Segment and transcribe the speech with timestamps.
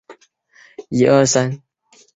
[0.07, 1.61] 王沂孙人。